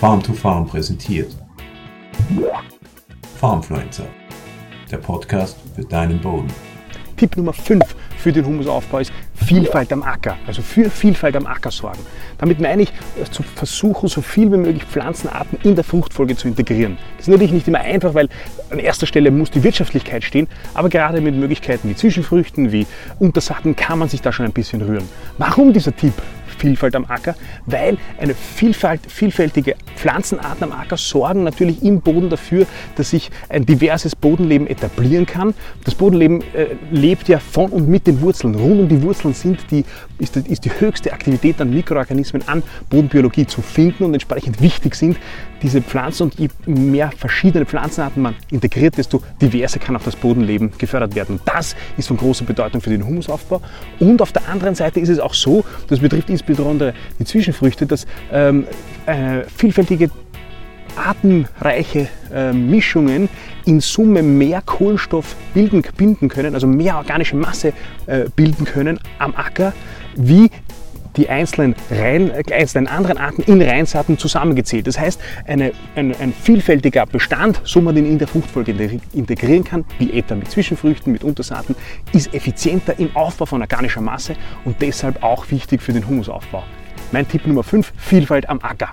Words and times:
Farm 0.00 0.22
to 0.22 0.34
Farm 0.34 0.66
präsentiert. 0.66 1.34
Farmfluencer, 3.40 4.04
der 4.90 4.98
Podcast 4.98 5.56
für 5.74 5.84
deinen 5.84 6.20
Boden. 6.20 6.48
Tipp 7.16 7.34
Nummer 7.38 7.54
5 7.54 7.82
für 8.18 8.30
den 8.30 8.44
Humusaufbau 8.44 8.98
ist 8.98 9.10
Vielfalt 9.34 9.90
am 9.94 10.02
Acker, 10.02 10.36
also 10.46 10.60
für 10.60 10.90
Vielfalt 10.90 11.34
am 11.34 11.46
Acker 11.46 11.70
sorgen. 11.70 12.00
Damit 12.36 12.60
meine 12.60 12.82
ich, 12.82 12.92
zu 13.30 13.42
versuchen, 13.42 14.08
so 14.10 14.20
viel 14.20 14.52
wie 14.52 14.58
möglich 14.58 14.84
Pflanzenarten 14.84 15.58
in 15.62 15.76
der 15.76 15.84
Fruchtfolge 15.84 16.36
zu 16.36 16.48
integrieren. 16.48 16.98
Das 17.16 17.26
ist 17.26 17.32
natürlich 17.32 17.52
nicht 17.52 17.68
immer 17.68 17.80
einfach, 17.80 18.12
weil 18.12 18.28
an 18.68 18.78
erster 18.78 19.06
Stelle 19.06 19.30
muss 19.30 19.50
die 19.50 19.62
Wirtschaftlichkeit 19.62 20.24
stehen, 20.24 20.46
aber 20.74 20.90
gerade 20.90 21.22
mit 21.22 21.36
Möglichkeiten 21.36 21.88
wie 21.88 21.96
Zwischenfrüchten, 21.96 22.70
wie 22.70 22.86
Untersaaten 23.18 23.74
kann 23.74 23.98
man 23.98 24.10
sich 24.10 24.20
da 24.20 24.30
schon 24.30 24.44
ein 24.44 24.52
bisschen 24.52 24.82
rühren. 24.82 25.08
Warum 25.38 25.72
dieser 25.72 25.96
Tipp? 25.96 26.12
Vielfalt 26.58 26.94
am 26.96 27.04
Acker, 27.06 27.34
weil 27.66 27.98
eine 28.18 28.34
Vielfalt, 28.34 29.00
vielfältige 29.08 29.76
Pflanzenarten 29.96 30.64
am 30.64 30.72
Acker 30.72 30.96
sorgen 30.96 31.44
natürlich 31.44 31.82
im 31.82 32.00
Boden 32.00 32.30
dafür, 32.30 32.66
dass 32.96 33.10
sich 33.10 33.30
ein 33.48 33.66
diverses 33.66 34.14
Bodenleben 34.16 34.66
etablieren 34.66 35.26
kann. 35.26 35.54
Das 35.84 35.94
Bodenleben 35.94 36.42
äh, 36.54 36.76
lebt 36.90 37.28
ja 37.28 37.38
von 37.38 37.70
und 37.70 37.88
mit 37.88 38.06
den 38.06 38.20
Wurzeln. 38.20 38.54
Rund 38.54 38.80
um 38.80 38.88
die 38.88 39.02
Wurzeln 39.02 39.34
sind 39.34 39.70
die, 39.70 39.84
ist, 40.18 40.36
ist 40.36 40.64
die 40.64 40.70
höchste 40.78 41.12
Aktivität 41.12 41.60
an 41.60 41.70
Mikroorganismen 41.70 42.46
an 42.46 42.62
Bodenbiologie 42.90 43.46
zu 43.46 43.62
finden 43.62 44.04
und 44.04 44.14
entsprechend 44.14 44.60
wichtig 44.60 44.94
sind 44.94 45.16
diese 45.62 45.80
Pflanzen 45.80 46.24
und 46.24 46.34
je 46.38 46.48
mehr 46.66 47.10
verschiedene 47.16 47.64
Pflanzenarten 47.66 48.22
man 48.22 48.34
integriert, 48.50 48.96
desto 48.98 49.22
diverser 49.40 49.78
kann 49.78 49.96
auch 49.96 50.02
das 50.02 50.16
Bodenleben 50.16 50.72
gefördert 50.78 51.14
werden. 51.14 51.40
Das 51.44 51.76
ist 51.96 52.08
von 52.08 52.16
großer 52.16 52.44
Bedeutung 52.44 52.80
für 52.80 52.90
den 52.90 53.06
Humusaufbau. 53.06 53.60
Und 53.98 54.22
auf 54.22 54.32
der 54.32 54.48
anderen 54.48 54.74
Seite 54.74 55.00
ist 55.00 55.08
es 55.08 55.18
auch 55.18 55.34
so, 55.34 55.64
das 55.88 56.00
betrifft 56.00 56.30
insbesondere 56.46 56.94
die 57.18 57.24
Zwischenfrüchte, 57.24 57.86
dass 57.86 58.06
ähm, 58.32 58.66
äh, 59.06 59.42
vielfältige 59.56 60.10
artenreiche 60.96 62.08
äh, 62.32 62.52
Mischungen 62.52 63.28
in 63.66 63.80
Summe 63.80 64.22
mehr 64.22 64.62
Kohlenstoff 64.62 65.36
bilden, 65.52 65.82
binden 65.96 66.28
können, 66.28 66.54
also 66.54 66.66
mehr 66.66 66.96
organische 66.96 67.36
Masse 67.36 67.72
äh, 68.06 68.26
bilden 68.34 68.64
können 68.64 68.98
am 69.18 69.34
Acker, 69.34 69.72
wie 70.14 70.50
die 71.16 71.28
einzelnen, 71.28 71.74
Rein, 71.90 72.32
einzelnen 72.50 72.86
anderen 72.86 73.18
Arten 73.18 73.42
in 73.42 73.62
Reinsaaten 73.62 74.18
zusammengezählt. 74.18 74.86
Das 74.86 74.98
heißt, 74.98 75.20
eine, 75.46 75.72
ein, 75.94 76.14
ein, 76.20 76.32
vielfältiger 76.32 77.06
Bestand, 77.06 77.60
so 77.64 77.80
man 77.80 77.94
den 77.94 78.06
in 78.06 78.18
der 78.18 78.28
Fruchtfolge 78.28 79.00
integrieren 79.12 79.64
kann, 79.64 79.84
wie 79.98 80.12
etwa 80.12 80.34
mit 80.34 80.50
Zwischenfrüchten, 80.50 81.12
mit 81.12 81.24
Untersaaten, 81.24 81.74
ist 82.12 82.34
effizienter 82.34 82.98
im 82.98 83.14
Aufbau 83.14 83.46
von 83.46 83.60
organischer 83.60 84.00
Masse 84.00 84.36
und 84.64 84.80
deshalb 84.82 85.22
auch 85.22 85.50
wichtig 85.50 85.82
für 85.82 85.92
den 85.92 86.06
Humusaufbau. 86.06 86.64
Mein 87.12 87.28
Tipp 87.28 87.46
Nummer 87.46 87.62
5, 87.62 87.92
Vielfalt 87.96 88.48
am 88.48 88.60
Acker. 88.60 88.92